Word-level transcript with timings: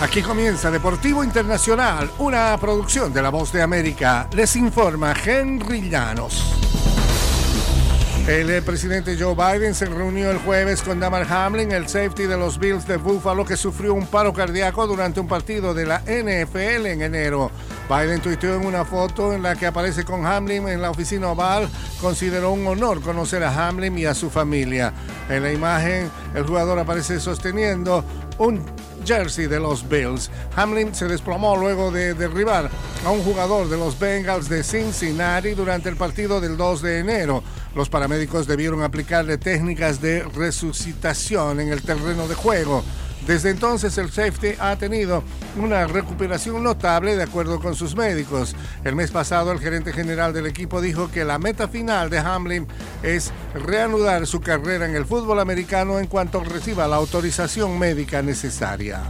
Aquí 0.00 0.22
comienza 0.22 0.70
Deportivo 0.70 1.24
Internacional, 1.24 2.08
una 2.18 2.56
producción 2.60 3.12
de 3.12 3.20
La 3.20 3.30
Voz 3.30 3.50
de 3.50 3.62
América. 3.62 4.28
Les 4.32 4.54
informa 4.54 5.12
Henry 5.12 5.90
Llanos. 5.90 6.54
El 8.28 8.48
eh, 8.48 8.62
presidente 8.62 9.16
Joe 9.18 9.34
Biden 9.34 9.74
se 9.74 9.86
reunió 9.86 10.30
el 10.30 10.38
jueves 10.38 10.82
con 10.82 11.00
Damar 11.00 11.26
Hamlin, 11.28 11.72
el 11.72 11.88
safety 11.88 12.26
de 12.26 12.36
los 12.36 12.60
Bills 12.60 12.86
de 12.86 12.96
Buffalo, 12.96 13.44
que 13.44 13.56
sufrió 13.56 13.92
un 13.92 14.06
paro 14.06 14.32
cardíaco 14.32 14.86
durante 14.86 15.18
un 15.18 15.26
partido 15.26 15.74
de 15.74 15.86
la 15.86 15.98
NFL 16.02 16.86
en 16.86 17.02
enero. 17.02 17.50
Biden 17.88 18.20
tuiteó 18.20 18.54
en 18.54 18.66
una 18.66 18.84
foto 18.84 19.32
en 19.32 19.42
la 19.42 19.56
que 19.56 19.66
aparece 19.66 20.04
con 20.04 20.24
Hamlin 20.24 20.68
en 20.68 20.80
la 20.80 20.90
oficina 20.90 21.28
oval. 21.28 21.68
Consideró 22.00 22.52
un 22.52 22.64
honor 22.68 23.00
conocer 23.00 23.42
a 23.42 23.68
Hamlin 23.68 23.98
y 23.98 24.04
a 24.04 24.14
su 24.14 24.30
familia. 24.30 24.92
En 25.28 25.42
la 25.42 25.52
imagen, 25.52 26.08
el 26.36 26.44
jugador 26.44 26.78
aparece 26.78 27.18
sosteniendo 27.18 28.04
un 28.38 28.62
jersey 29.04 29.46
de 29.46 29.60
los 29.60 29.88
Bills. 29.88 30.30
Hamlin 30.56 30.94
se 30.94 31.06
desplomó 31.06 31.56
luego 31.56 31.90
de 31.90 32.14
derribar 32.14 32.70
a 33.04 33.10
un 33.10 33.22
jugador 33.22 33.68
de 33.68 33.76
los 33.76 33.98
Bengals 33.98 34.48
de 34.48 34.62
Cincinnati 34.62 35.50
durante 35.50 35.88
el 35.88 35.96
partido 35.96 36.40
del 36.40 36.56
2 36.56 36.82
de 36.82 36.98
enero. 36.98 37.42
Los 37.74 37.88
paramédicos 37.88 38.46
debieron 38.46 38.82
aplicarle 38.82 39.38
técnicas 39.38 40.00
de 40.00 40.22
resucitación 40.22 41.60
en 41.60 41.68
el 41.68 41.82
terreno 41.82 42.26
de 42.26 42.34
juego. 42.34 42.82
Desde 43.26 43.50
entonces 43.50 43.98
el 43.98 44.10
safety 44.10 44.54
ha 44.58 44.76
tenido 44.76 45.22
una 45.58 45.86
recuperación 45.86 46.62
notable 46.62 47.16
de 47.16 47.24
acuerdo 47.24 47.60
con 47.60 47.74
sus 47.74 47.94
médicos. 47.94 48.56
El 48.84 48.94
mes 48.94 49.10
pasado 49.10 49.52
el 49.52 49.58
gerente 49.58 49.92
general 49.92 50.32
del 50.32 50.46
equipo 50.46 50.80
dijo 50.80 51.10
que 51.10 51.24
la 51.24 51.38
meta 51.38 51.68
final 51.68 52.08
de 52.10 52.18
Hamlin 52.18 52.66
es 53.02 53.32
reanudar 53.54 54.26
su 54.26 54.40
carrera 54.40 54.86
en 54.86 54.94
el 54.94 55.04
fútbol 55.04 55.40
americano 55.40 55.98
en 55.98 56.06
cuanto 56.06 56.42
reciba 56.42 56.88
la 56.88 56.96
autorización 56.96 57.78
médica 57.78 58.22
necesaria. 58.22 59.02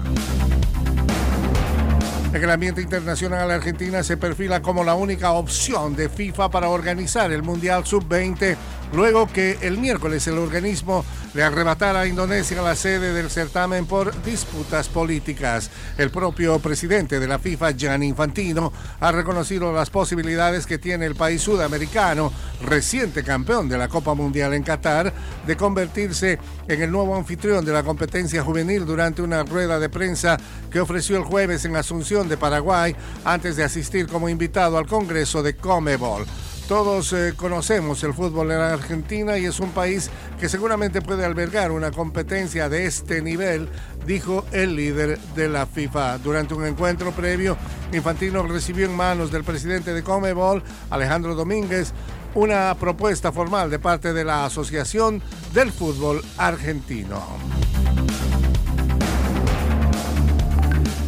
En 2.32 2.44
el 2.44 2.50
ambiente 2.50 2.82
internacional, 2.82 3.50
Argentina 3.50 4.02
se 4.02 4.18
perfila 4.18 4.60
como 4.60 4.84
la 4.84 4.94
única 4.94 5.32
opción 5.32 5.96
de 5.96 6.10
FIFA 6.10 6.50
para 6.50 6.68
organizar 6.68 7.32
el 7.32 7.42
Mundial 7.42 7.86
Sub-20 7.86 8.54
luego 8.92 9.26
que 9.26 9.58
el 9.62 9.78
miércoles 9.78 10.26
el 10.26 10.38
organismo 10.38 11.04
le 11.34 11.42
arrebatara 11.42 12.00
a 12.00 12.06
Indonesia 12.06 12.62
la 12.62 12.74
sede 12.74 13.12
del 13.12 13.30
certamen 13.30 13.86
por 13.86 14.22
disputas 14.22 14.88
políticas. 14.88 15.70
El 15.96 16.10
propio 16.10 16.58
presidente 16.58 17.20
de 17.20 17.28
la 17.28 17.38
FIFA, 17.38 17.72
Gianni 17.72 18.08
Infantino, 18.08 18.72
ha 19.00 19.12
reconocido 19.12 19.72
las 19.72 19.90
posibilidades 19.90 20.66
que 20.66 20.78
tiene 20.78 21.06
el 21.06 21.14
país 21.14 21.42
sudamericano, 21.42 22.32
reciente 22.64 23.22
campeón 23.22 23.68
de 23.68 23.78
la 23.78 23.88
Copa 23.88 24.14
Mundial 24.14 24.54
en 24.54 24.62
Qatar, 24.62 25.12
de 25.46 25.56
convertirse 25.56 26.38
en 26.66 26.82
el 26.82 26.90
nuevo 26.90 27.14
anfitrión 27.14 27.64
de 27.64 27.72
la 27.72 27.82
competencia 27.82 28.42
juvenil 28.42 28.84
durante 28.86 29.22
una 29.22 29.42
rueda 29.42 29.78
de 29.78 29.88
prensa 29.88 30.38
que 30.70 30.80
ofreció 30.80 31.16
el 31.16 31.24
jueves 31.24 31.64
en 31.64 31.76
Asunción 31.76 32.28
de 32.28 32.36
Paraguay 32.36 32.96
antes 33.24 33.56
de 33.56 33.64
asistir 33.64 34.06
como 34.06 34.28
invitado 34.28 34.78
al 34.78 34.86
Congreso 34.86 35.42
de 35.42 35.56
Comebol. 35.56 36.26
Todos 36.68 37.14
eh, 37.14 37.32
conocemos 37.34 38.04
el 38.04 38.12
fútbol 38.12 38.50
en 38.50 38.60
Argentina 38.60 39.38
y 39.38 39.46
es 39.46 39.58
un 39.58 39.70
país 39.70 40.10
que 40.38 40.50
seguramente 40.50 41.00
puede 41.00 41.24
albergar 41.24 41.72
una 41.72 41.90
competencia 41.90 42.68
de 42.68 42.84
este 42.84 43.22
nivel, 43.22 43.70
dijo 44.04 44.44
el 44.52 44.76
líder 44.76 45.18
de 45.34 45.48
la 45.48 45.64
FIFA. 45.64 46.18
Durante 46.18 46.52
un 46.52 46.66
encuentro 46.66 47.12
previo, 47.12 47.56
Infantino 47.94 48.42
recibió 48.42 48.84
en 48.84 48.94
manos 48.94 49.32
del 49.32 49.44
presidente 49.44 49.94
de 49.94 50.02
Comebol, 50.02 50.62
Alejandro 50.90 51.34
Domínguez, 51.34 51.94
una 52.34 52.76
propuesta 52.78 53.32
formal 53.32 53.70
de 53.70 53.78
parte 53.78 54.12
de 54.12 54.24
la 54.26 54.44
Asociación 54.44 55.22
del 55.54 55.72
Fútbol 55.72 56.22
Argentino. 56.36 57.22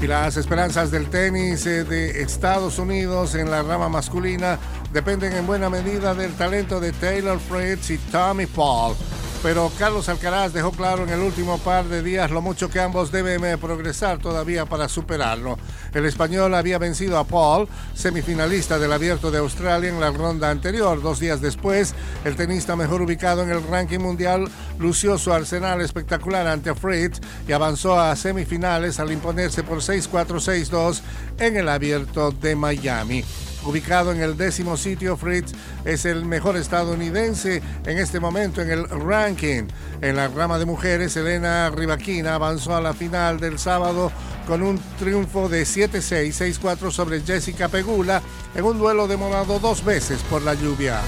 Y 0.03 0.07
las 0.07 0.39
esperanzas 0.39 0.91
del 0.91 1.11
tenis 1.11 1.67
eh, 1.67 1.85
de 1.85 2.23
Estados 2.23 2.79
Unidos 2.79 3.35
en 3.35 3.51
la 3.51 3.63
rama 3.63 3.91
masculina 3.91 4.59
dependen 4.93 5.35
en 5.35 5.47
buena 5.47 5.69
medida 5.69 6.15
del 6.15 6.33
talento 6.33 6.81
de 6.81 6.93
Taylor 6.93 7.39
Fritz 7.39 7.91
y 7.91 7.99
Tommy 7.99 8.47
Paul 8.47 8.97
pero 9.43 9.71
Carlos 9.79 10.09
Alcaraz 10.09 10.53
dejó 10.53 10.71
claro 10.73 11.05
en 11.05 11.11
el 11.11 11.21
último 11.21 11.59
par 11.59 11.87
de 11.87 12.03
días 12.03 12.31
lo 12.31 12.43
mucho 12.43 12.69
que 12.69 12.81
ambos 12.81 13.11
deben 13.11 13.45
eh, 13.45 13.57
progresar 13.57 14.19
todavía 14.19 14.67
para 14.67 14.89
superarlo. 14.89 15.59
El 15.95 16.05
español 16.07 16.55
había 16.55 16.79
vencido 16.79 17.19
a 17.19 17.25
Paul, 17.25 17.69
semifinalista 17.95 18.79
del 18.79 18.93
Abierto 18.93 19.31
de 19.31 19.39
Australia 19.39 19.89
en 19.89 20.01
la 20.01 20.11
ronda 20.11 20.51
anterior. 20.51 21.01
Dos 21.01 21.21
días 21.21 21.41
después, 21.41 21.95
el 22.25 22.37
tenista 22.37 22.77
mejor 22.77 23.03
ubicado 23.03 23.43
en 23.43 23.51
el 23.51 23.63
ranking 23.67 24.01
mundial 24.01 24.49
lució 24.79 25.17
su 25.19 25.33
arsenal 25.33 25.81
espectacular 25.81 26.47
ante 26.47 26.75
Fritz 26.75 27.21
y 27.49 27.53
avanzó 27.53 27.99
a 27.99 28.15
semifinales 28.17 29.01
al 29.01 29.13
imponerse 29.13 29.63
por 29.63 29.79
6-4-6-2 29.79 31.01
en 31.39 31.57
el 31.57 31.69
Abierto 31.69 32.31
de 32.31 32.57
Miami. 32.57 33.25
Ubicado 33.65 34.13
en 34.13 34.23
el 34.23 34.37
décimo 34.37 34.77
sitio, 34.77 35.17
Fritz 35.17 35.53
es 35.85 36.05
el 36.05 36.25
mejor 36.25 36.57
estadounidense 36.57 37.63
en 37.85 37.99
este 37.99 38.19
momento 38.19 38.63
en 38.63 38.71
el 38.71 38.89
ranking. 38.89 39.65
En 40.01 40.17
la 40.17 40.29
rama 40.29 40.59
de 40.59 40.65
mujeres, 40.65 41.17
Elena 41.17 41.71
Rivaquina 41.71 42.35
avanzó 42.35 42.75
a 42.75 42.81
la 42.81 42.95
final 42.95 43.39
del 43.39 43.59
sábado 43.59 44.11
con 44.47 44.63
un 44.63 44.81
triunfo 44.99 45.49
de 45.49 45.63
7-6, 45.63 46.61
6-4 46.61 46.91
sobre 46.91 47.21
Jessica 47.21 47.69
Pegula 47.69 48.23
en 48.55 48.65
un 48.65 48.79
duelo 48.79 49.07
demorado 49.07 49.59
dos 49.59 49.85
veces 49.85 50.21
por 50.31 50.43
la 50.43 50.55
lluvia. 50.55 51.01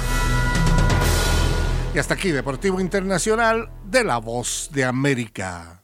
Y 1.94 1.98
hasta 1.98 2.14
aquí, 2.14 2.30
Deportivo 2.30 2.80
Internacional 2.80 3.70
de 3.84 4.04
la 4.04 4.18
Voz 4.18 4.70
de 4.72 4.84
América. 4.84 5.81